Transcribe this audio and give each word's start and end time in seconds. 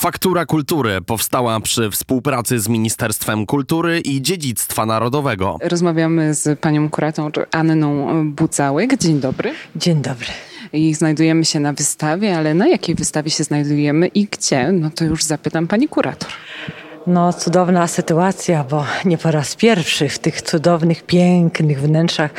Faktura 0.00 0.46
Kultury 0.46 1.00
powstała 1.00 1.60
przy 1.60 1.90
współpracy 1.90 2.60
z 2.60 2.68
Ministerstwem 2.68 3.46
Kultury 3.46 4.00
i 4.00 4.22
Dziedzictwa 4.22 4.86
Narodowego. 4.86 5.58
Rozmawiamy 5.62 6.34
z 6.34 6.60
panią 6.60 6.90
kurator 6.90 7.32
Anną 7.50 8.32
Bucałek. 8.32 8.98
Dzień 8.98 9.20
dobry. 9.20 9.52
Dzień 9.76 10.02
dobry. 10.02 10.26
I 10.72 10.94
znajdujemy 10.94 11.44
się 11.44 11.60
na 11.60 11.72
wystawie, 11.72 12.36
ale 12.36 12.54
na 12.54 12.68
jakiej 12.68 12.94
wystawie 12.94 13.30
się 13.30 13.44
znajdujemy 13.44 14.06
i 14.06 14.24
gdzie? 14.24 14.72
No 14.72 14.90
to 14.90 15.04
już 15.04 15.24
zapytam 15.24 15.66
pani 15.66 15.88
kurator. 15.88 16.30
No, 17.06 17.32
cudowna 17.32 17.86
sytuacja, 17.86 18.64
bo 18.64 18.84
nie 19.04 19.18
po 19.18 19.30
raz 19.30 19.56
pierwszy 19.56 20.08
w 20.08 20.18
tych 20.18 20.42
cudownych, 20.42 21.02
pięknych 21.02 21.80
wnętrzach 21.80 22.30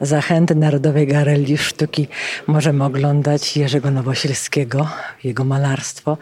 Zachęty 0.00 0.54
Narodowej 0.54 1.06
Galerii 1.06 1.58
Sztuki 1.58 2.08
możemy 2.46 2.84
oglądać 2.84 3.56
Jerzego 3.56 3.90
Nowosielskiego, 3.90 4.88
jego 5.24 5.44
malarstwo. 5.44 6.16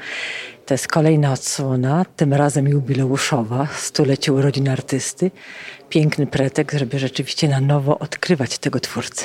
To 0.69 0.75
jest 0.75 0.89
kolejna 0.89 1.33
odsłona, 1.33 2.05
tym 2.17 2.35
razem 2.35 2.69
jubileuszowa, 2.69 3.69
stulecie 3.77 4.33
urodzin 4.33 4.69
artysty. 4.69 5.31
Piękny 5.89 6.27
pretekst, 6.27 6.79
żeby 6.79 6.99
rzeczywiście 6.99 7.49
na 7.49 7.61
nowo 7.61 7.99
odkrywać 7.99 8.59
tego 8.59 8.81
twórcę. 8.81 9.25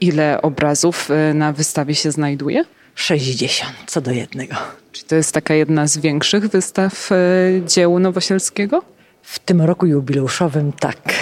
Ile 0.00 0.42
obrazów 0.42 1.10
y, 1.30 1.34
na 1.34 1.52
wystawie 1.52 1.94
się 1.94 2.10
znajduje? 2.10 2.64
60 2.94 3.72
co 3.86 4.00
do 4.00 4.10
jednego. 4.10 4.56
Czy 4.92 5.04
to 5.04 5.14
jest 5.16 5.32
taka 5.32 5.54
jedna 5.54 5.86
z 5.86 5.98
większych 5.98 6.48
wystaw 6.48 7.12
y, 7.12 7.62
dzieł 7.66 7.98
Nowosielskiego? 7.98 8.82
W 9.22 9.38
tym 9.38 9.62
roku 9.62 9.86
jubileuszowym 9.86 10.72
tak. 10.72 11.14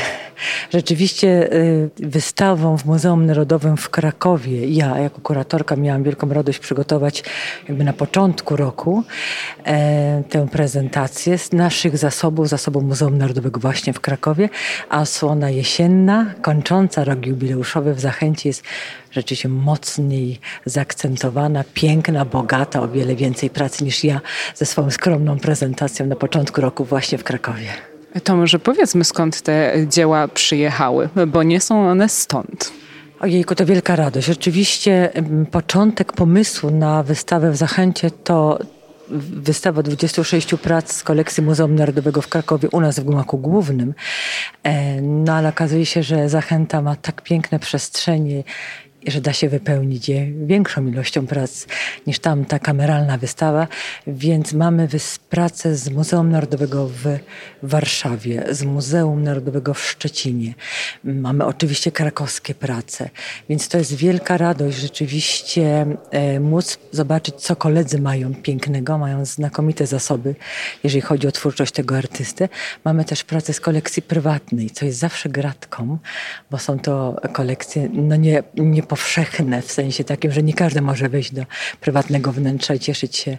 Rzeczywiście 0.72 1.52
y, 1.52 1.90
wystawą 1.96 2.78
w 2.78 2.84
Muzeum 2.84 3.26
Narodowym 3.26 3.76
w 3.76 3.90
Krakowie, 3.90 4.68
ja 4.68 4.98
jako 4.98 5.20
kuratorka 5.20 5.76
miałam 5.76 6.02
wielką 6.02 6.28
radość 6.28 6.58
przygotować 6.58 7.24
jakby 7.68 7.84
na 7.84 7.92
początku 7.92 8.56
roku 8.56 9.04
e, 9.64 10.22
tę 10.28 10.48
prezentację 10.48 11.38
z 11.38 11.52
naszych 11.52 11.98
zasobów, 11.98 12.48
zasobów 12.48 12.84
Muzeum 12.84 13.18
Narodowego 13.18 13.60
właśnie 13.60 13.92
w 13.92 14.00
Krakowie, 14.00 14.48
a 14.88 15.04
słona 15.04 15.50
jesienna, 15.50 16.34
kończąca 16.42 17.04
rok 17.04 17.26
jubileuszowy 17.26 17.94
w 17.94 18.00
Zachęcie 18.00 18.48
jest 18.48 18.62
rzeczywiście 19.10 19.48
mocniej 19.48 20.40
zaakcentowana, 20.64 21.64
piękna, 21.74 22.24
bogata, 22.24 22.82
o 22.82 22.88
wiele 22.88 23.14
więcej 23.14 23.50
pracy 23.50 23.84
niż 23.84 24.04
ja 24.04 24.20
ze 24.54 24.66
swoją 24.66 24.90
skromną 24.90 25.38
prezentacją 25.38 26.06
na 26.06 26.16
początku 26.16 26.60
roku 26.60 26.84
właśnie 26.84 27.18
w 27.18 27.24
Krakowie. 27.24 27.97
To 28.24 28.36
może 28.36 28.58
powiedzmy 28.58 29.04
skąd 29.04 29.42
te 29.42 29.74
dzieła 29.86 30.28
przyjechały, 30.28 31.08
bo 31.26 31.42
nie 31.42 31.60
są 31.60 31.88
one 31.88 32.08
stąd. 32.08 32.72
Ojejku, 33.20 33.54
to 33.54 33.66
wielka 33.66 33.96
radość. 33.96 34.26
Rzeczywiście 34.26 35.10
początek 35.50 36.12
pomysłu 36.12 36.70
na 36.70 37.02
wystawę 37.02 37.50
w 37.50 37.56
Zachęcie 37.56 38.10
to 38.10 38.58
wystawa 39.10 39.82
26 39.82 40.54
prac 40.54 40.92
z 40.92 41.02
kolekcji 41.02 41.42
Muzeum 41.42 41.74
Narodowego 41.74 42.22
w 42.22 42.28
Krakowie 42.28 42.68
u 42.72 42.80
nas 42.80 43.00
w 43.00 43.04
Gmachu 43.04 43.38
Głównym. 43.38 43.94
E, 44.62 45.00
no 45.00 45.32
ale 45.32 45.48
okazuje 45.48 45.86
się, 45.86 46.02
że 46.02 46.28
Zachęta 46.28 46.82
ma 46.82 46.96
tak 46.96 47.22
piękne 47.22 47.58
przestrzenie 47.58 48.44
że 49.10 49.20
da 49.20 49.32
się 49.32 49.48
wypełnić 49.48 50.08
je 50.08 50.32
większą 50.32 50.86
ilością 50.86 51.26
prac 51.26 51.66
niż 52.06 52.18
tamta 52.18 52.58
kameralna 52.58 53.18
wystawa, 53.18 53.68
więc 54.06 54.52
mamy 54.52 54.88
pracę 55.30 55.76
z 55.76 55.90
Muzeum 55.90 56.30
Narodowego 56.30 56.88
w 56.88 57.18
Warszawie, 57.62 58.44
z 58.50 58.62
Muzeum 58.62 59.22
Narodowego 59.22 59.74
w 59.74 59.84
Szczecinie. 59.84 60.54
Mamy 61.04 61.44
oczywiście 61.44 61.92
krakowskie 61.92 62.54
prace, 62.54 63.10
więc 63.48 63.68
to 63.68 63.78
jest 63.78 63.94
wielka 63.94 64.36
radość 64.36 64.78
rzeczywiście 64.78 65.86
e, 66.10 66.40
móc 66.40 66.78
zobaczyć, 66.92 67.34
co 67.34 67.56
koledzy 67.56 68.00
mają 68.00 68.34
pięknego, 68.34 68.98
mają 68.98 69.24
znakomite 69.24 69.86
zasoby, 69.86 70.34
jeżeli 70.84 71.00
chodzi 71.00 71.28
o 71.28 71.32
twórczość 71.32 71.72
tego 71.72 71.96
artysty. 71.96 72.48
Mamy 72.84 73.04
też 73.04 73.24
pracę 73.24 73.52
z 73.52 73.60
kolekcji 73.60 74.02
prywatnej, 74.02 74.70
co 74.70 74.86
jest 74.86 74.98
zawsze 74.98 75.28
gratką, 75.28 75.98
bo 76.50 76.58
są 76.58 76.78
to 76.78 77.20
kolekcje 77.32 77.88
no 77.92 78.16
nie, 78.16 78.42
nie 78.54 78.82
powszechne, 78.98 79.62
w 79.62 79.72
sensie 79.72 80.04
takim, 80.04 80.32
że 80.32 80.42
nie 80.42 80.54
każdy 80.54 80.80
może 80.80 81.08
wejść 81.08 81.32
do 81.32 81.42
prywatnego 81.80 82.32
wnętrza 82.32 82.74
i 82.74 82.78
cieszyć 82.78 83.16
się 83.16 83.38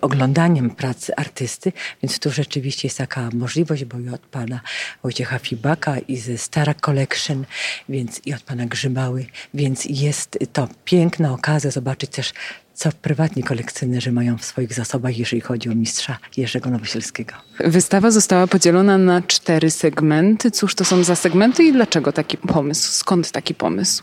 oglądaniem 0.00 0.70
pracy 0.70 1.16
artysty, 1.16 1.72
więc 2.02 2.18
tu 2.18 2.30
rzeczywiście 2.30 2.88
jest 2.88 2.98
taka 2.98 3.30
możliwość, 3.32 3.84
bo 3.84 3.98
i 3.98 4.08
od 4.08 4.20
pana 4.20 4.60
Wojciecha 5.02 5.38
Fibaka 5.38 5.98
i 5.98 6.16
ze 6.16 6.38
Stara 6.38 6.74
Collection, 6.74 7.44
więc 7.88 8.20
i 8.26 8.34
od 8.34 8.42
pana 8.42 8.66
Grzymały, 8.66 9.26
więc 9.54 9.84
jest 9.84 10.38
to 10.52 10.68
piękna 10.84 11.32
okazja 11.32 11.70
zobaczyć 11.70 12.10
też 12.10 12.32
co 12.74 12.90
prywatni 13.02 13.42
kolekcjonerzy 13.42 14.12
mają 14.12 14.38
w 14.38 14.44
swoich 14.44 14.74
zasobach, 14.74 15.18
jeżeli 15.18 15.40
chodzi 15.40 15.68
o 15.68 15.74
mistrza 15.74 16.18
Jerzego 16.36 16.70
Nowosielskiego. 16.70 17.32
Wystawa 17.60 18.10
została 18.10 18.46
podzielona 18.46 18.98
na 18.98 19.22
cztery 19.22 19.70
segmenty. 19.70 20.50
Cóż 20.50 20.74
to 20.74 20.84
są 20.84 21.04
za 21.04 21.16
segmenty 21.16 21.64
i 21.64 21.72
dlaczego 21.72 22.12
taki 22.12 22.36
pomysł? 22.36 22.92
Skąd 22.92 23.30
taki 23.30 23.54
pomysł? 23.54 24.02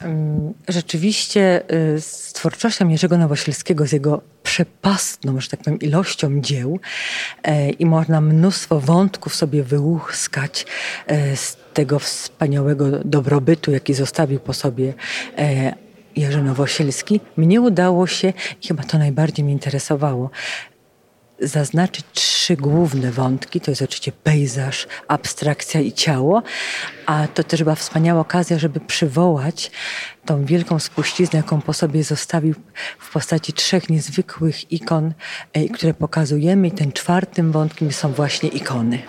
Rzeczywiście 0.68 1.64
y, 1.96 2.02
z 2.02 2.34
twórczością 2.34 2.90
Jerzego 2.90 3.18
Nowosielskiego, 3.18 3.86
z 3.86 3.92
jego 3.92 4.22
przepastną, 4.44 5.40
że 5.42 5.50
tak 5.50 5.59
powiem, 5.59 5.80
ilością 5.80 6.42
dzieł 6.42 6.80
e, 7.44 7.70
i 7.70 7.86
można 7.86 8.22
mnóstwo 8.22 8.80
wątków 8.80 9.36
sobie 9.36 9.64
wyłuskać 9.64 10.66
e, 11.08 11.38
z 11.38 11.58
tego 11.74 12.00
wspaniałego 12.00 13.00
dobrobytu, 13.06 13.72
jaki 13.72 13.94
zostawił 13.94 14.40
po 14.40 14.53
sobie 14.53 14.94
e, 15.38 15.74
Jerzy 16.16 16.44
Nowosielski, 16.44 17.19
mnie 17.38 17.61
udało 17.61 18.07
się, 18.07 18.33
chyba 18.67 18.83
to 18.83 18.97
najbardziej 18.97 19.45
mnie 19.45 19.53
interesowało, 19.53 20.29
zaznaczyć 21.41 22.05
trzy 22.13 22.55
główne 22.55 23.11
wątki. 23.11 23.61
To 23.61 23.72
jest 23.72 23.81
oczywiście 23.81 24.11
pejzaż, 24.11 24.88
abstrakcja 25.07 25.81
i 25.81 25.91
ciało, 25.91 26.44
a 27.05 27.27
to 27.27 27.44
też 27.44 27.63
była 27.63 27.75
wspaniała 27.75 28.22
okazja, 28.22 28.59
żeby 28.59 28.79
przywołać 28.79 29.72
tą 30.25 30.45
wielką 30.45 30.79
spuściznę, 30.79 31.38
jaką 31.38 31.61
po 31.61 31.73
sobie 31.73 32.03
zostawił 32.03 32.55
w 32.99 33.11
postaci 33.11 33.53
trzech 33.53 33.89
niezwykłych 33.89 34.72
ikon, 34.72 35.13
e, 35.53 35.69
które 35.69 35.93
pokazujemy. 35.93 36.67
I 36.67 36.72
tym 36.72 36.91
czwartym 36.91 37.51
wątkiem 37.51 37.91
są 37.91 38.11
właśnie 38.13 38.49
ikony. 38.49 38.99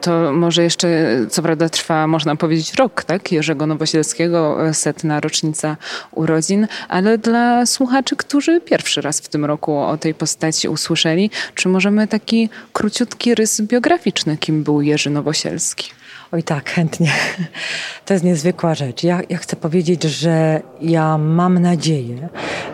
To 0.00 0.32
może 0.32 0.62
jeszcze, 0.62 0.88
co 1.30 1.42
prawda 1.42 1.68
trwa, 1.68 2.06
można 2.06 2.36
powiedzieć, 2.36 2.74
rok, 2.74 3.04
tak? 3.04 3.32
Jerzego 3.32 3.66
Nowosielskiego, 3.66 4.58
setna 4.72 5.20
rocznica 5.20 5.76
urodzin, 6.10 6.66
ale 6.88 7.18
dla 7.18 7.66
słuchaczy, 7.66 8.16
którzy 8.16 8.60
pierwszy 8.60 9.00
raz 9.00 9.20
w 9.20 9.28
tym 9.28 9.44
roku 9.44 9.78
o 9.78 9.96
tej 9.96 10.14
postaci 10.14 10.68
usłyszeli, 10.68 11.30
czy 11.54 11.68
możemy 11.68 12.08
taki 12.08 12.48
króciutki 12.72 13.34
rys 13.34 13.60
biograficzny, 13.60 14.36
kim 14.36 14.62
był 14.64 14.80
Jerzy 14.80 15.10
Nowosielski? 15.10 15.90
Oj 16.32 16.42
tak, 16.42 16.70
chętnie. 16.70 17.12
To 18.06 18.14
jest 18.14 18.24
niezwykła 18.24 18.74
rzecz. 18.74 19.02
Ja, 19.02 19.20
ja 19.28 19.38
chcę 19.38 19.56
powiedzieć, 19.56 20.02
że 20.02 20.62
ja 20.80 21.18
mam 21.18 21.58
nadzieję, 21.58 22.28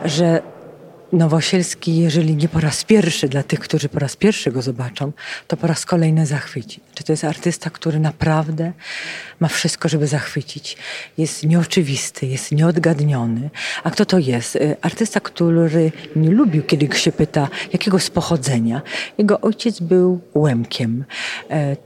że 0.05 0.43
Nowosielski, 1.12 1.97
jeżeli 1.97 2.37
nie 2.37 2.49
po 2.49 2.61
raz 2.61 2.84
pierwszy, 2.84 3.28
dla 3.28 3.43
tych, 3.43 3.61
którzy 3.61 3.89
po 3.89 3.99
raz 3.99 4.17
pierwszy 4.17 4.53
go 4.53 4.62
zobaczą, 4.62 5.12
to 5.47 5.56
po 5.56 5.67
raz 5.67 5.87
kolejny 5.87 6.27
zachwyci. 6.27 6.81
Czy 6.94 7.05
to 7.05 7.12
jest 7.12 7.25
artysta, 7.25 7.71
który 7.71 8.00
naprawdę 8.00 8.72
ma 9.41 9.49
wszystko, 9.49 9.89
żeby 9.89 10.06
zachwycić. 10.06 10.77
Jest 11.19 11.43
nieoczywisty, 11.43 12.27
jest 12.27 12.53
nieodgadniony. 12.53 13.50
A 13.84 13.91
kto 13.91 14.06
to 14.06 14.19
jest? 14.19 14.56
Y, 14.56 14.77
artysta, 14.83 15.21
który 15.21 15.93
nie 16.17 16.31
lubił, 16.31 16.62
kiedy 16.62 16.99
się 16.99 17.12
pyta, 17.12 17.49
jakiego 17.73 17.99
z 17.99 18.11
pochodzenia. 18.11 18.83
Jego 19.19 19.41
ojciec 19.41 19.81
był 19.81 20.21
Łemkiem 20.34 21.05
e, 21.50 21.77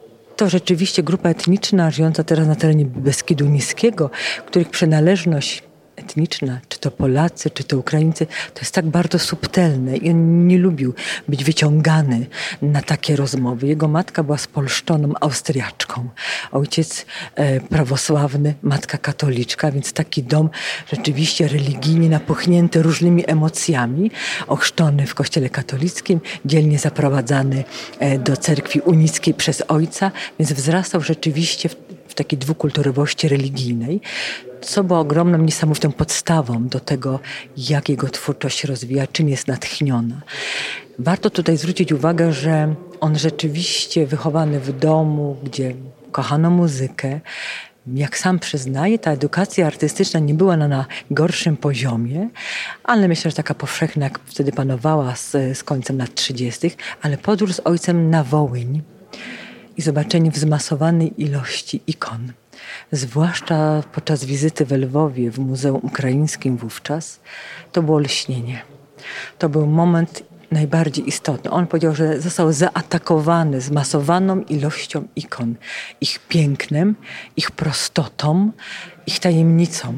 to 0.40 0.48
rzeczywiście 0.48 1.02
grupa 1.02 1.28
etniczna 1.28 1.90
żyjąca 1.90 2.24
teraz 2.24 2.46
na 2.46 2.54
terenie 2.54 2.84
Beskidu 2.84 3.46
Niskiego, 3.46 4.10
których 4.46 4.68
przynależność 4.68 5.62
etniczna, 6.00 6.60
czy 6.68 6.78
to 6.78 6.90
Polacy, 6.90 7.50
czy 7.50 7.64
to 7.64 7.78
Ukraińcy, 7.78 8.26
to 8.26 8.60
jest 8.60 8.74
tak 8.74 8.86
bardzo 8.86 9.18
subtelne 9.18 9.96
i 9.96 10.10
on 10.10 10.46
nie 10.46 10.58
lubił 10.58 10.94
być 11.28 11.44
wyciągany 11.44 12.26
na 12.62 12.82
takie 12.82 13.16
rozmowy. 13.16 13.66
Jego 13.66 13.88
matka 13.88 14.22
była 14.22 14.38
spolszczoną 14.38 15.12
Austriaczką, 15.20 16.08
ojciec 16.52 17.06
e, 17.34 17.60
prawosławny, 17.60 18.54
matka 18.62 18.98
katoliczka, 18.98 19.72
więc 19.72 19.92
taki 19.92 20.22
dom 20.22 20.50
rzeczywiście 20.92 21.48
religijnie 21.48 22.08
napuchnięty 22.08 22.82
różnymi 22.82 23.24
emocjami, 23.26 24.10
ochrzczony 24.46 25.06
w 25.06 25.14
kościele 25.14 25.48
katolickim, 25.48 26.20
dzielnie 26.44 26.78
zaprowadzany 26.78 27.64
e, 27.98 28.18
do 28.18 28.36
cerkwi 28.36 28.80
unickiej 28.80 29.34
przez 29.34 29.62
ojca, 29.68 30.10
więc 30.38 30.52
wzrastał 30.52 31.00
rzeczywiście 31.00 31.68
w, 31.68 31.76
takiej 32.24 32.38
dwukulturowości 32.38 33.28
religijnej 33.28 34.00
co 34.60 34.84
było 34.84 34.98
ogromną, 34.98 35.38
niesamowitą 35.38 35.92
podstawą 35.92 36.68
do 36.68 36.80
tego, 36.80 37.20
jak 37.56 37.88
jego 37.88 38.08
twórczość 38.08 38.58
się 38.58 38.68
rozwija, 38.68 39.06
czym 39.06 39.28
jest 39.28 39.48
natchniona. 39.48 40.20
Warto 40.98 41.30
tutaj 41.30 41.56
zwrócić 41.56 41.92
uwagę, 41.92 42.32
że 42.32 42.74
on 43.00 43.18
rzeczywiście 43.18 44.06
wychowany 44.06 44.60
w 44.60 44.78
domu, 44.78 45.36
gdzie 45.44 45.74
kochano 46.12 46.50
muzykę, 46.50 47.20
jak 47.86 48.18
sam 48.18 48.38
przyznaje, 48.38 48.98
ta 48.98 49.12
edukacja 49.12 49.66
artystyczna 49.66 50.20
nie 50.20 50.34
była 50.34 50.56
na 50.56 50.68
najgorszym 50.68 51.56
poziomie, 51.56 52.28
ale 52.84 53.08
myślę, 53.08 53.30
że 53.30 53.36
taka 53.36 53.54
powszechna, 53.54 54.04
jak 54.04 54.20
wtedy 54.24 54.52
panowała 54.52 55.16
z, 55.16 55.32
z 55.58 55.64
końcem 55.64 55.98
lat 55.98 56.14
30., 56.14 56.70
ale 57.02 57.18
podróż 57.18 57.54
z 57.54 57.60
ojcem 57.64 58.10
na 58.10 58.24
Wołyń 58.24 58.82
i 59.76 59.82
zobaczenie 59.82 60.30
wzmasowanej 60.30 61.22
ilości 61.22 61.82
ikon, 61.86 62.32
zwłaszcza 62.92 63.82
podczas 63.92 64.24
wizyty 64.24 64.66
w 64.66 64.72
Lwowie 64.72 65.30
w 65.30 65.38
Muzeum 65.38 65.80
Ukraińskim 65.82 66.56
wówczas, 66.56 67.20
to 67.72 67.82
było 67.82 67.98
lśnienie. 67.98 68.62
To 69.38 69.48
był 69.48 69.66
moment 69.66 70.22
najbardziej 70.50 71.08
istotny. 71.08 71.50
On 71.50 71.66
powiedział, 71.66 71.94
że 71.94 72.20
został 72.20 72.52
zaatakowany 72.52 73.60
zmasowaną 73.60 74.40
ilością 74.40 75.08
ikon, 75.16 75.54
ich 76.00 76.18
pięknem, 76.28 76.96
ich 77.36 77.50
prostotą, 77.50 78.52
ich 79.06 79.20
tajemnicą. 79.20 79.94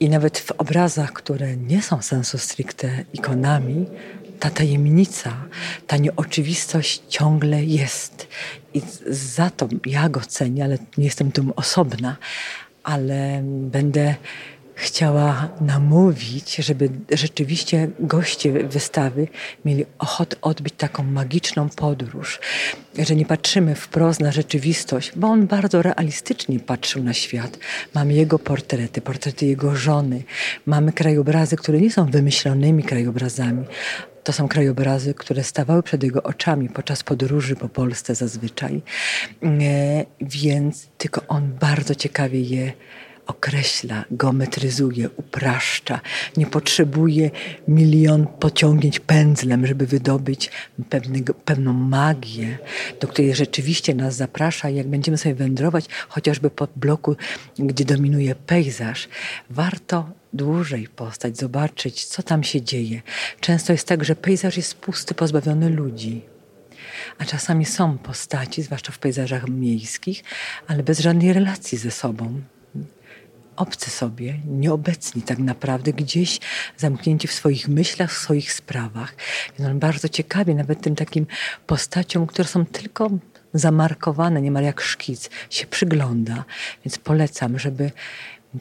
I 0.00 0.08
nawet 0.08 0.38
w 0.38 0.50
obrazach, 0.50 1.12
które 1.12 1.56
nie 1.56 1.82
są 1.82 2.02
sensu 2.02 2.38
stricte 2.38 3.04
ikonami, 3.12 3.86
ta 4.40 4.50
tajemnica, 4.50 5.36
ta 5.86 5.96
nieoczywistość 5.96 7.02
ciągle 7.08 7.64
jest. 7.64 8.28
I 8.74 8.82
za 9.10 9.50
to 9.50 9.68
ja 9.86 10.08
go 10.08 10.20
cenię, 10.20 10.64
ale 10.64 10.78
nie 10.98 11.04
jestem 11.04 11.32
tym 11.32 11.52
osobna, 11.56 12.16
ale 12.82 13.42
będę 13.44 14.14
chciała 14.74 15.48
namówić, 15.60 16.56
żeby 16.56 16.90
rzeczywiście 17.12 17.88
goście 18.00 18.52
wystawy 18.52 19.28
mieli 19.64 19.84
ochotę 19.98 20.36
odbyć 20.42 20.74
taką 20.76 21.02
magiczną 21.02 21.68
podróż, 21.68 22.40
że 22.98 23.16
nie 23.16 23.26
patrzymy 23.26 23.74
wprost 23.74 24.20
na 24.20 24.32
rzeczywistość, 24.32 25.12
bo 25.16 25.28
on 25.28 25.46
bardzo 25.46 25.82
realistycznie 25.82 26.60
patrzył 26.60 27.02
na 27.02 27.12
świat. 27.12 27.58
Mamy 27.94 28.14
jego 28.14 28.38
portrety, 28.38 29.00
portrety 29.00 29.46
jego 29.46 29.76
żony, 29.76 30.22
mamy 30.66 30.92
krajobrazy, 30.92 31.56
które 31.56 31.80
nie 31.80 31.90
są 31.90 32.06
wymyślonymi 32.10 32.82
krajobrazami, 32.82 33.64
to 34.24 34.32
są 34.32 34.48
krajobrazy, 34.48 35.14
które 35.14 35.44
stawały 35.44 35.82
przed 35.82 36.02
jego 36.02 36.22
oczami 36.22 36.68
podczas 36.68 37.02
podróży 37.02 37.56
po 37.56 37.68
Polsce 37.68 38.14
zazwyczaj. 38.14 38.82
E, 39.42 40.04
więc 40.20 40.88
tylko 40.98 41.22
on 41.28 41.52
bardzo 41.60 41.94
ciekawie 41.94 42.40
je 42.40 42.72
określa, 43.26 44.04
geometryzuje, 44.10 45.10
upraszcza. 45.16 46.00
Nie 46.36 46.46
potrzebuje 46.46 47.30
milion 47.68 48.26
pociągnięć 48.26 49.00
pędzlem, 49.00 49.66
żeby 49.66 49.86
wydobyć 49.86 50.50
pewnego, 50.90 51.34
pewną 51.34 51.72
magię, 51.72 52.58
do 53.00 53.08
której 53.08 53.34
rzeczywiście 53.34 53.94
nas 53.94 54.16
zaprasza. 54.16 54.70
Jak 54.70 54.88
będziemy 54.88 55.18
sobie 55.18 55.34
wędrować, 55.34 55.86
chociażby 56.08 56.50
po 56.50 56.68
bloku, 56.76 57.16
gdzie 57.58 57.84
dominuje 57.84 58.34
pejzaż, 58.34 59.08
warto 59.50 60.10
dłużej 60.34 60.88
postać, 60.88 61.36
zobaczyć, 61.36 62.04
co 62.04 62.22
tam 62.22 62.44
się 62.44 62.62
dzieje. 62.62 63.02
Często 63.40 63.72
jest 63.72 63.88
tak, 63.88 64.04
że 64.04 64.16
pejzaż 64.16 64.56
jest 64.56 64.74
pusty, 64.74 65.14
pozbawiony 65.14 65.70
ludzi. 65.70 66.22
A 67.18 67.24
czasami 67.24 67.64
są 67.64 67.98
postaci, 67.98 68.62
zwłaszcza 68.62 68.92
w 68.92 68.98
pejzażach 68.98 69.48
miejskich, 69.48 70.24
ale 70.66 70.82
bez 70.82 71.00
żadnej 71.00 71.32
relacji 71.32 71.78
ze 71.78 71.90
sobą 71.90 72.40
obcy 73.56 73.90
sobie, 73.90 74.38
nieobecni 74.46 75.22
tak 75.22 75.38
naprawdę, 75.38 75.92
gdzieś 75.92 76.40
zamknięci 76.76 77.28
w 77.28 77.32
swoich 77.32 77.68
myślach, 77.68 78.12
w 78.12 78.18
swoich 78.18 78.52
sprawach. 78.52 79.16
Więc 79.58 79.70
on 79.70 79.78
bardzo 79.78 80.08
ciekawie 80.08 80.54
nawet 80.54 80.80
tym 80.80 80.96
takim 80.96 81.26
postaciom, 81.66 82.26
które 82.26 82.48
są 82.48 82.66
tylko 82.66 83.10
zamarkowane, 83.54 84.42
niemal 84.42 84.64
jak 84.64 84.80
szkic, 84.80 85.30
się 85.50 85.66
przygląda. 85.66 86.44
Więc 86.84 86.98
polecam, 86.98 87.58
żeby 87.58 87.90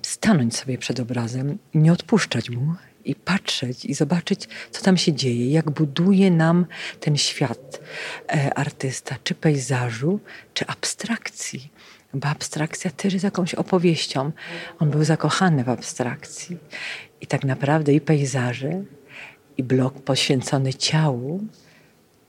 stanąć 0.01 0.57
sobie 0.57 0.77
przed 0.77 0.99
obrazem 0.99 1.57
nie 1.73 1.93
odpuszczać 1.93 2.49
mu 2.49 2.73
i 3.05 3.15
patrzeć 3.15 3.85
i 3.85 3.93
zobaczyć, 3.93 4.47
co 4.71 4.83
tam 4.83 4.97
się 4.97 5.13
dzieje, 5.13 5.51
jak 5.51 5.71
buduje 5.71 6.31
nam 6.31 6.65
ten 6.99 7.17
świat 7.17 7.81
e, 8.29 8.53
artysta, 8.53 9.15
czy 9.23 9.35
pejzażu, 9.35 10.19
czy 10.53 10.67
abstrakcji 10.67 11.71
bo 12.13 12.27
abstrakcja 12.27 12.91
też 12.91 13.13
jest 13.13 13.23
jakąś 13.23 13.55
opowieścią. 13.55 14.31
On 14.79 14.89
był 14.89 15.03
zakochany 15.03 15.63
w 15.63 15.69
abstrakcji. 15.69 16.57
I 17.21 17.27
tak 17.27 17.43
naprawdę 17.43 17.93
i 17.93 18.01
pejzaże, 18.01 18.83
i 19.57 19.63
blok 19.63 20.01
poświęcony 20.01 20.73
ciału, 20.73 21.43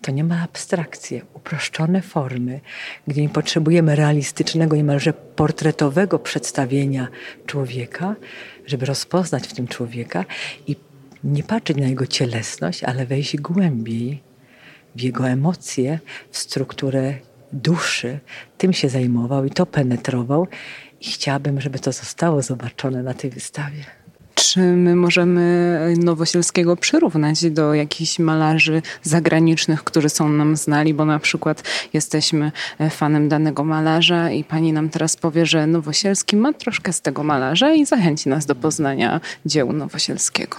to 0.05 0.13
nie 0.13 0.25
ma 0.25 0.43
abstrakcji, 0.43 1.23
uproszczone 1.35 2.03
formy, 2.03 2.61
gdzie 3.09 3.23
nie 3.23 3.29
potrzebujemy 3.29 3.97
realistycznego, 3.97 4.77
niemalże 4.77 5.13
portretowego 5.13 6.19
przedstawienia 6.19 7.09
człowieka, 7.47 8.15
żeby 8.67 8.87
rozpoznać 8.87 9.47
w 9.47 9.53
tym 9.53 9.69
człowieka 9.69 10.25
i 10.67 10.77
nie 11.25 11.43
patrzeć 11.43 11.77
na 11.77 11.87
jego 11.87 12.07
cielesność, 12.07 12.85
ale 12.85 13.07
wejść 13.07 13.37
głębiej 13.37 14.23
w 14.95 15.01
jego 15.01 15.29
emocje, 15.29 15.99
w 16.31 16.39
strukturę 16.39 17.15
duszy, 17.53 18.19
tym 18.59 18.73
się 18.73 18.89
zajmował 18.89 19.45
i 19.45 19.51
to 19.51 19.67
penetrował. 19.67 20.47
I 21.01 21.05
chciałabym, 21.05 21.61
żeby 21.61 21.79
to 21.79 21.93
zostało 21.93 22.43
zobaczone 22.43 23.03
na 23.03 23.15
tej 23.15 23.31
wystawie. 23.31 23.85
Czy 24.55 24.61
my 24.61 24.97
możemy 24.97 25.95
Nowosielskiego 25.99 26.77
przyrównać 26.77 27.51
do 27.51 27.75
jakichś 27.75 28.19
malarzy 28.19 28.83
zagranicznych, 29.03 29.85
którzy 29.85 30.09
są 30.09 30.29
nam 30.29 30.57
znani, 30.57 30.95
bo 30.95 31.05
na 31.05 31.19
przykład 31.19 31.63
jesteśmy 31.93 32.53
fanem 32.91 33.29
danego 33.29 33.65
malarza 33.65 34.31
i 34.31 34.45
pani 34.45 34.73
nam 34.73 34.89
teraz 34.89 35.17
powie, 35.17 35.47
że 35.47 35.67
Nowosielski 35.67 36.37
ma 36.37 36.53
troszkę 36.53 36.93
z 36.93 37.01
tego 37.01 37.25
malarza 37.25 37.75
i 37.75 37.87
zachęci 37.87 38.29
nas 38.29 38.47
do 38.47 38.55
poznania 38.55 39.21
dzieł 39.47 39.73
Nowosielskiego. 39.73 40.57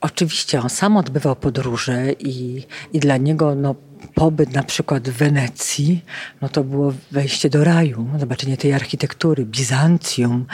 Oczywiście 0.00 0.60
on 0.60 0.70
sam 0.70 0.96
odbywał 0.96 1.36
podróże 1.36 2.12
i, 2.12 2.62
i 2.92 3.00
dla 3.00 3.16
niego 3.16 3.54
no, 3.54 3.74
pobyt 4.14 4.52
na 4.52 4.62
przykład 4.62 5.08
w 5.08 5.12
Wenecji, 5.12 6.04
no 6.40 6.48
to 6.48 6.64
było 6.64 6.94
wejście 7.10 7.50
do 7.50 7.64
raju, 7.64 8.06
zobaczenie 8.18 8.56
tej 8.56 8.72
architektury, 8.72 9.44
Bizancjum, 9.44 10.46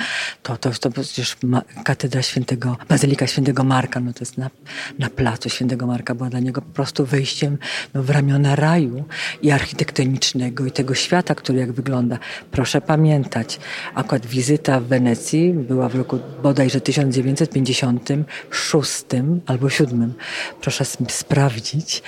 to, 0.43 0.57
to, 0.57 0.71
to 0.71 0.91
przecież 0.91 1.37
katedra 1.85 2.23
świętego, 2.23 2.77
Bazylika 2.89 3.27
Świętego 3.27 3.65
Marka, 3.65 4.01
no 4.01 4.13
to 4.13 4.19
jest 4.21 4.39
na, 4.39 4.51
na 4.99 5.11
placu 5.11 5.49
Świętego 5.49 5.87
Marka, 5.87 6.15
była 6.15 6.31
dla 6.31 6.41
niego 6.41 6.63
po 6.63 6.73
prostu 6.73 7.07
wejściem 7.07 7.59
no, 7.95 8.03
w 8.03 8.11
ramiona 8.11 8.57
raju 8.57 9.05
i 9.43 9.51
architektonicznego 9.51 10.67
i 10.67 10.71
tego 10.71 10.95
świata, 10.95 11.35
który 11.35 11.59
jak 11.59 11.73
wygląda. 11.73 12.19
Proszę 12.51 12.81
pamiętać, 12.81 13.59
akurat 13.95 14.27
wizyta 14.27 14.81
w 14.81 14.85
Wenecji 14.85 15.53
była 15.53 15.89
w 15.89 15.95
roku 15.95 16.19
bodajże 16.43 16.81
1956 16.81 19.05
albo 19.47 19.71
7. 19.71 20.15
Proszę 20.61 20.85
sprawdzić. 21.09 22.03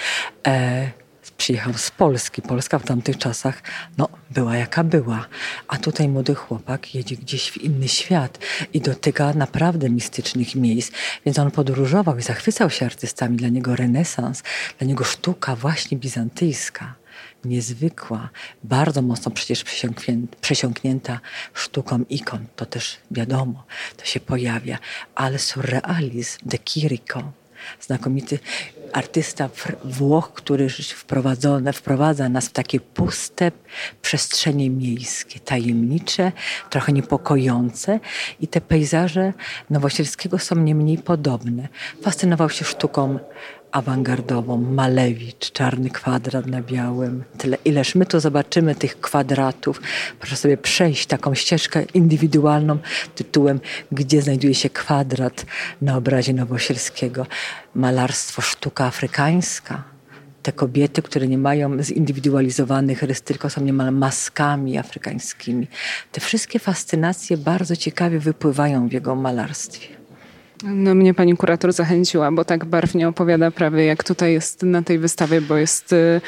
E, 0.46 1.01
przyjechał 1.36 1.72
z 1.74 1.90
Polski. 1.90 2.42
Polska 2.42 2.78
w 2.78 2.84
tamtych 2.84 3.18
czasach 3.18 3.62
no, 3.98 4.08
była 4.30 4.56
jaka 4.56 4.84
była. 4.84 5.26
A 5.68 5.78
tutaj 5.78 6.08
młody 6.08 6.34
chłopak 6.34 6.94
jedzie 6.94 7.16
gdzieś 7.16 7.50
w 7.50 7.56
inny 7.56 7.88
świat 7.88 8.38
i 8.72 8.80
dotyka 8.80 9.32
naprawdę 9.32 9.90
mistycznych 9.90 10.54
miejsc. 10.54 10.92
Więc 11.26 11.38
on 11.38 11.50
podróżował 11.50 12.18
i 12.18 12.22
zachwycał 12.22 12.70
się 12.70 12.86
artystami. 12.86 13.36
Dla 13.36 13.48
niego 13.48 13.76
renesans, 13.76 14.42
dla 14.78 14.86
niego 14.86 15.04
sztuka 15.04 15.56
właśnie 15.56 15.98
bizantyjska 15.98 17.02
niezwykła, 17.44 18.28
bardzo 18.64 19.02
mocno 19.02 19.30
przecież 19.30 19.64
przesiąknięta 20.40 21.20
sztuką 21.54 22.04
ikon. 22.08 22.46
To 22.56 22.66
też 22.66 22.96
wiadomo, 23.10 23.64
to 23.96 24.04
się 24.04 24.20
pojawia. 24.20 24.78
Ale 25.14 25.38
surrealizm 25.38 26.38
de 26.42 26.58
Chirico, 26.68 27.32
znakomity 27.80 28.38
artysta 28.92 29.48
Włoch, 29.84 30.32
który 30.32 30.68
wprowadza 31.74 32.28
nas 32.28 32.46
w 32.46 32.52
takie 32.52 32.80
puste 32.80 33.52
przestrzenie 34.02 34.70
miejskie, 34.70 35.40
tajemnicze, 35.40 36.32
trochę 36.70 36.92
niepokojące 36.92 38.00
i 38.40 38.48
te 38.48 38.60
pejzaże 38.60 39.32
Nowosielskiego 39.70 40.38
są 40.38 40.56
nie 40.56 40.74
mniej 40.74 40.98
podobne. 40.98 41.68
Fascynował 42.02 42.50
się 42.50 42.64
sztuką 42.64 43.18
awangardową, 43.72 44.56
Malewicz, 44.56 45.52
czarny 45.52 45.90
kwadrat 45.90 46.46
na 46.46 46.62
białym. 46.62 47.24
Tyle, 47.38 47.56
ileż 47.64 47.94
my 47.94 48.06
tu 48.06 48.20
zobaczymy 48.20 48.74
tych 48.74 49.00
kwadratów. 49.00 49.80
Proszę 50.20 50.36
sobie 50.36 50.56
przejść 50.56 51.06
taką 51.06 51.34
ścieżkę 51.34 51.82
indywidualną 51.94 52.78
tytułem 53.14 53.60
Gdzie 53.92 54.22
znajduje 54.22 54.54
się 54.54 54.70
kwadrat 54.70 55.46
na 55.82 55.96
obrazie 55.96 56.34
Nowosielskiego. 56.34 57.26
Malarstwo, 57.74 58.42
sztuka 58.42 58.84
afrykańska. 58.84 59.84
Te 60.42 60.52
kobiety, 60.52 61.02
które 61.02 61.28
nie 61.28 61.38
mają 61.38 61.82
zindywidualizowanych 61.82 63.02
rys, 63.02 63.22
tylko 63.22 63.50
są 63.50 63.60
niemal 63.60 63.92
maskami 63.92 64.78
afrykańskimi. 64.78 65.68
Te 66.12 66.20
wszystkie 66.20 66.58
fascynacje 66.58 67.36
bardzo 67.36 67.76
ciekawie 67.76 68.18
wypływają 68.18 68.88
w 68.88 68.92
jego 68.92 69.14
malarstwie. 69.14 70.01
No 70.62 70.94
mnie 70.94 71.14
pani 71.14 71.36
kurator 71.36 71.72
zachęciła, 71.72 72.32
bo 72.32 72.44
tak 72.44 72.64
barwnie 72.64 73.08
opowiada 73.08 73.50
prawie 73.50 73.84
jak 73.84 74.04
tutaj 74.04 74.32
jest 74.32 74.62
na 74.62 74.82
tej 74.82 74.98
wystawie, 74.98 75.40
bo 75.40 75.56
jest 75.56 75.92
y, 75.92 76.20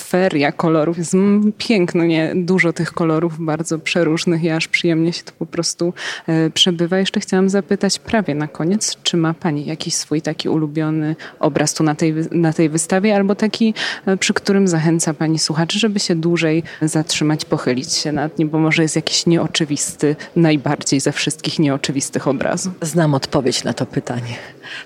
feria 0.00 0.52
kolorów. 0.52 0.98
Jest 0.98 1.14
pięknie, 1.58 2.32
dużo 2.34 2.72
tych 2.72 2.92
kolorów, 2.92 3.38
bardzo 3.38 3.78
przeróżnych 3.78 4.42
i 4.42 4.50
aż 4.50 4.68
przyjemnie 4.68 5.12
się 5.12 5.22
to 5.22 5.32
po 5.38 5.46
prostu 5.46 5.94
e, 6.26 6.50
przebywa. 6.50 6.98
Jeszcze 6.98 7.20
chciałam 7.20 7.48
zapytać 7.48 7.98
prawie 7.98 8.34
na 8.34 8.48
koniec, 8.48 8.96
czy 9.02 9.16
ma 9.16 9.34
Pani 9.34 9.66
jakiś 9.66 9.94
swój 9.94 10.22
taki 10.22 10.48
ulubiony 10.48 11.16
obraz 11.40 11.74
tu 11.74 11.84
na 11.84 11.94
tej, 11.94 12.14
na 12.30 12.52
tej 12.52 12.68
wystawie, 12.68 13.16
albo 13.16 13.34
taki, 13.34 13.74
e, 14.06 14.16
przy 14.16 14.34
którym 14.34 14.68
zachęca 14.68 15.14
Pani 15.14 15.38
słuchaczy, 15.38 15.78
żeby 15.78 16.00
się 16.00 16.14
dłużej 16.14 16.62
zatrzymać, 16.82 17.44
pochylić 17.44 17.92
się 17.92 18.12
nad 18.12 18.38
nim, 18.38 18.48
bo 18.48 18.58
może 18.58 18.82
jest 18.82 18.96
jakiś 18.96 19.26
nieoczywisty, 19.26 20.16
najbardziej 20.36 21.00
ze 21.00 21.12
wszystkich 21.12 21.58
nieoczywistych 21.58 22.28
obrazów. 22.28 22.72
Znam 22.82 23.14
odpowiedź 23.14 23.64
na 23.64 23.72
to 23.72 23.86
pytanie. 23.86 24.36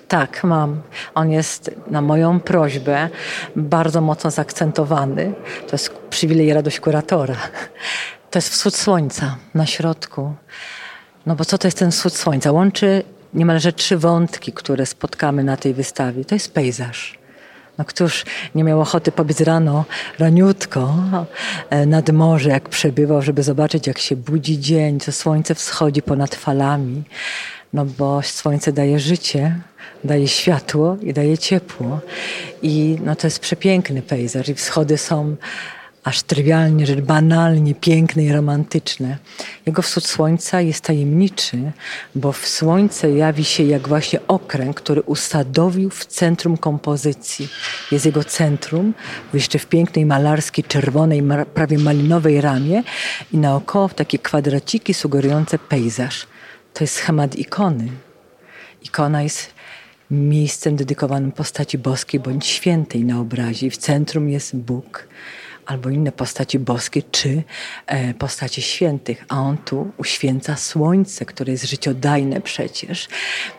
Tak, 0.07 0.43
mam. 0.43 0.81
On 1.15 1.31
jest 1.31 1.71
na 1.87 2.01
moją 2.01 2.39
prośbę 2.39 3.09
bardzo 3.55 4.01
mocno 4.01 4.31
zaakcentowany. 4.31 4.98
To 5.67 5.71
jest 5.71 5.89
przywilej 6.09 6.47
i 6.47 6.53
radość 6.53 6.79
kuratora. 6.79 7.35
To 8.31 8.37
jest 8.39 8.49
wschód 8.49 8.75
słońca 8.75 9.35
na 9.53 9.65
środku. 9.65 10.33
No 11.25 11.35
bo 11.35 11.45
co 11.45 11.57
to 11.57 11.67
jest 11.67 11.77
ten 11.77 11.91
wschód 11.91 12.13
słońca? 12.13 12.51
Łączy 12.51 13.03
niemalże 13.33 13.73
trzy 13.73 13.97
wątki, 13.97 14.51
które 14.51 14.85
spotkamy 14.85 15.43
na 15.43 15.57
tej 15.57 15.73
wystawie. 15.73 16.25
To 16.25 16.35
jest 16.35 16.53
pejzaż. 16.53 17.19
No 17.77 17.85
któż 17.85 18.25
nie 18.55 18.63
miał 18.63 18.81
ochoty 18.81 19.11
pobiec 19.11 19.41
rano, 19.41 19.85
raniutko 20.19 20.95
e, 21.69 21.85
nad 21.85 22.09
morze, 22.09 22.49
jak 22.49 22.69
przebywał, 22.69 23.21
żeby 23.21 23.43
zobaczyć, 23.43 23.87
jak 23.87 23.99
się 23.99 24.15
budzi 24.15 24.59
dzień, 24.59 24.99
co 24.99 25.11
słońce 25.11 25.55
wschodzi 25.55 26.01
ponad 26.01 26.35
falami. 26.35 27.03
No 27.73 27.85
bo 27.85 28.21
słońce 28.21 28.73
daje 28.73 28.99
życie, 28.99 29.55
daje 30.03 30.27
światło 30.27 30.97
i 31.01 31.13
daje 31.13 31.37
ciepło. 31.37 31.99
I 32.61 32.97
no 33.03 33.15
to 33.15 33.27
jest 33.27 33.39
przepiękny 33.39 34.01
pejzaż 34.01 34.49
i 34.49 34.53
wschody 34.53 34.97
są 34.97 35.35
aż 36.03 36.23
trywialnie, 36.23 36.85
że 36.85 36.95
banalnie 36.95 37.75
piękne 37.75 38.23
i 38.23 38.31
romantyczne. 38.31 39.17
Jego 39.65 39.81
wschód 39.81 40.07
słońca 40.07 40.61
jest 40.61 40.83
tajemniczy, 40.83 41.71
bo 42.15 42.31
w 42.31 42.47
słońce 42.47 43.11
jawi 43.11 43.45
się 43.45 43.63
jak 43.63 43.87
właśnie 43.87 44.19
okręg, 44.27 44.81
który 44.81 45.01
usadowił 45.01 45.89
w 45.89 46.05
centrum 46.05 46.57
kompozycji. 46.57 47.47
Jest 47.91 48.05
jego 48.05 48.23
centrum, 48.23 48.93
jeszcze 49.33 49.59
w 49.59 49.65
pięknej 49.65 50.05
malarskiej, 50.05 50.63
czerwonej, 50.63 51.23
prawie 51.53 51.77
malinowej 51.77 52.41
ramie 52.41 52.83
i 53.33 53.37
naokoło 53.37 53.89
takie 53.89 54.19
kwadraciki 54.19 54.93
sugerujące 54.93 55.59
pejzaż. 55.59 56.27
To 56.73 56.83
jest 56.83 56.95
schemat 56.95 57.35
ikony. 57.35 57.87
Ikona 58.81 59.23
jest 59.23 59.58
miejscem 60.11 60.75
dedykowanym 60.75 61.31
postaci 61.31 61.77
boskiej 61.77 62.19
bądź 62.19 62.45
świętej 62.45 63.03
na 63.03 63.19
obrazie. 63.19 63.71
W 63.71 63.77
centrum 63.77 64.29
jest 64.29 64.55
Bóg 64.55 65.07
albo 65.69 65.89
inne 65.89 66.11
postaci 66.11 66.59
boskie, 66.59 67.01
czy 67.11 67.43
e, 67.87 68.13
postaci 68.13 68.61
świętych. 68.61 69.25
A 69.29 69.41
on 69.41 69.57
tu 69.57 69.91
uświęca 69.97 70.55
słońce, 70.55 71.25
które 71.25 71.51
jest 71.51 71.65
życiodajne 71.65 72.41
przecież. 72.41 73.07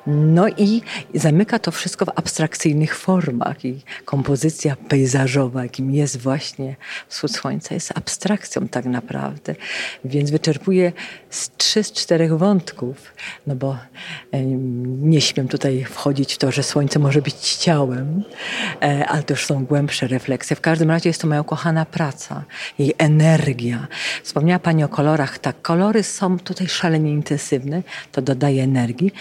No 0.06 0.48
i 0.48 0.82
zamyka 1.14 1.58
to 1.58 1.70
wszystko 1.70 2.04
w 2.04 2.08
abstrakcyjnych 2.08 2.96
formach. 2.96 3.64
I 3.64 3.80
kompozycja 4.04 4.76
pejzażowa, 4.76 5.62
jakim 5.62 5.90
jest 5.90 6.16
właśnie 6.18 6.76
wschód 7.08 7.32
słońca, 7.32 7.74
jest 7.74 7.92
abstrakcją 7.98 8.68
tak 8.68 8.84
naprawdę. 8.84 9.54
Więc 10.04 10.30
wyczerpuje 10.30 10.92
z 11.30 11.50
trzy 11.56 11.84
z 11.84 11.92
czterech 11.92 12.38
wątków. 12.38 13.14
No 13.46 13.54
bo 13.54 13.76
nie 15.02 15.20
śmiem 15.20 15.48
tutaj 15.48 15.84
wchodzić 15.84 16.34
w 16.34 16.38
to, 16.38 16.52
że 16.52 16.62
słońce 16.62 16.98
może 16.98 17.22
być 17.22 17.34
ciałem, 17.34 18.24
e, 18.82 19.06
ale 19.08 19.22
to 19.22 19.32
już 19.32 19.46
są 19.46 19.64
głębsze 19.64 20.06
refleksje. 20.06 20.56
W 20.56 20.60
każdym 20.60 20.90
razie 20.90 21.08
jest 21.08 21.20
to 21.20 21.28
moja 21.28 21.40
ukochana 21.40 21.86
praca 21.86 21.99
praca, 22.00 22.44
jej 22.78 22.92
energia. 22.98 23.86
Wspomniała 24.22 24.58
Pani 24.58 24.84
o 24.84 24.88
kolorach. 24.88 25.38
Tak, 25.38 25.62
kolory 25.62 26.02
są 26.02 26.38
tutaj 26.38 26.68
szalenie 26.68 27.12
intensywne, 27.12 27.82
to 28.12 28.22
dodaje 28.22 28.62
energii. 28.62 29.12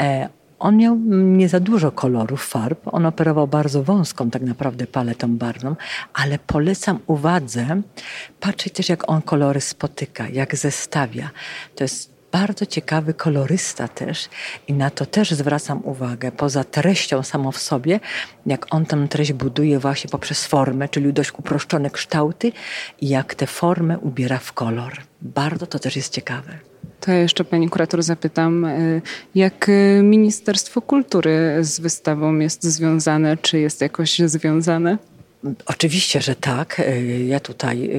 E, 0.00 0.28
on 0.58 0.76
miał 0.76 0.96
nie 1.38 1.48
za 1.48 1.60
dużo 1.60 1.92
kolorów, 1.92 2.46
farb. 2.46 2.80
On 2.92 3.06
operował 3.06 3.48
bardzo 3.48 3.82
wąską 3.82 4.30
tak 4.30 4.42
naprawdę 4.42 4.86
paletą 4.86 5.36
barwną, 5.36 5.76
ale 6.14 6.38
polecam 6.38 6.98
uwadze 7.06 7.82
patrzeć 8.40 8.72
też 8.72 8.88
jak 8.88 9.10
on 9.10 9.22
kolory 9.22 9.60
spotyka, 9.60 10.28
jak 10.28 10.56
zestawia. 10.56 11.30
To 11.74 11.84
jest 11.84 12.11
bardzo 12.32 12.66
ciekawy 12.66 13.14
kolorysta 13.14 13.88
też 13.88 14.28
i 14.68 14.72
na 14.72 14.90
to 14.90 15.06
też 15.06 15.30
zwracam 15.30 15.80
uwagę, 15.84 16.32
poza 16.32 16.64
treścią 16.64 17.22
samą 17.22 17.52
w 17.52 17.58
sobie, 17.58 18.00
jak 18.46 18.74
on 18.74 18.86
tę 18.86 19.08
treść 19.08 19.32
buduje 19.32 19.78
właśnie 19.78 20.10
poprzez 20.10 20.46
formę, 20.46 20.88
czyli 20.88 21.12
dość 21.12 21.32
uproszczone 21.38 21.90
kształty 21.90 22.52
i 23.00 23.08
jak 23.08 23.34
tę 23.34 23.46
formę 23.46 23.98
ubiera 23.98 24.38
w 24.38 24.52
kolor. 24.52 24.92
Bardzo 25.22 25.66
to 25.66 25.78
też 25.78 25.96
jest 25.96 26.12
ciekawe. 26.12 26.58
To 27.00 27.12
ja 27.12 27.18
jeszcze 27.18 27.44
pani 27.44 27.68
kurator 27.68 28.02
zapytam, 28.02 28.64
y, 28.64 29.02
jak 29.34 29.68
y, 29.68 30.00
Ministerstwo 30.02 30.82
Kultury 30.82 31.58
z 31.60 31.80
wystawą 31.80 32.38
jest 32.38 32.64
związane, 32.64 33.36
czy 33.36 33.58
jest 33.58 33.80
jakoś 33.80 34.18
związane? 34.18 34.98
Oczywiście, 35.66 36.20
że 36.20 36.34
tak. 36.34 36.80
E, 36.80 37.02
ja 37.24 37.40
tutaj 37.40 37.90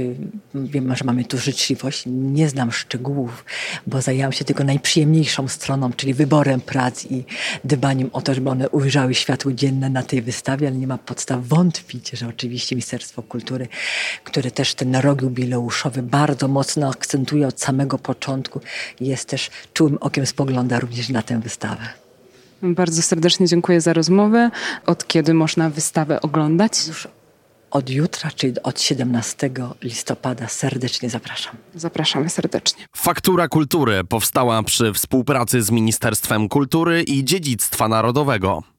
e, 0.56 0.62
wiem, 0.66 0.96
że 0.96 1.06
mamy 1.06 1.26
tu 1.26 1.38
życzliwość. 1.38 2.04
Nie 2.08 2.50
znam 2.50 2.72
szczegółów, 2.72 3.46
bo 3.88 4.02
zajęłam 4.02 4.32
się 4.32 4.46
tylko 4.46 4.64
najprzyjemniejszą 4.64 5.48
stroną, 5.48 5.94
czyli 5.94 6.14
wyborem 6.14 6.62
prac 6.62 7.06
i 7.06 7.24
dbaniem 7.64 8.10
o 8.14 8.22
to, 8.22 8.34
żeby 8.34 8.50
one 8.50 8.70
ujrzały 8.70 9.16
światło 9.16 9.52
dzienne 9.52 9.90
na 9.90 10.04
tej 10.04 10.22
wystawie, 10.22 10.68
ale 10.68 10.78
nie 10.78 10.88
ma 10.88 10.98
podstaw 10.98 11.48
wątpić, 11.48 12.10
że 12.10 12.28
oczywiście 12.28 12.76
Ministerstwo 12.76 13.24
Kultury, 13.24 13.68
które 14.24 14.52
też 14.52 14.76
ten 14.76 14.96
rok 14.96 15.22
jubileuszowy 15.22 16.04
bardzo 16.04 16.48
mocno 16.48 16.90
akcentuje 16.90 17.48
od 17.48 17.62
samego 17.62 17.98
początku, 18.00 18.62
jest 19.00 19.30
też 19.30 19.50
czułym 19.74 19.98
okiem 19.98 20.26
spogląda 20.26 20.80
również 20.80 21.10
na 21.10 21.22
tę 21.22 21.40
wystawę. 21.40 21.84
Bardzo 22.62 23.02
serdecznie 23.02 23.48
dziękuję 23.48 23.82
za 23.82 23.94
rozmowę. 23.94 24.52
Od 24.86 25.08
kiedy 25.08 25.34
można 25.34 25.70
wystawę 25.70 26.22
oglądać? 26.22 26.88
Już 26.88 27.08
od 27.74 27.90
jutra, 27.90 28.32
czyli 28.32 28.54
od 28.64 28.82
17 28.82 29.50
listopada 29.82 30.48
serdecznie 30.48 31.10
zapraszam. 31.10 31.56
Zapraszamy 31.76 32.30
serdecznie. 32.30 32.86
Faktura 32.96 33.48
Kultury 33.48 34.04
powstała 34.04 34.64
przy 34.64 34.94
współpracy 34.94 35.62
z 35.62 35.72
Ministerstwem 35.72 36.50
Kultury 36.50 37.04
i 37.04 37.24
Dziedzictwa 37.24 37.88
Narodowego. 37.88 38.73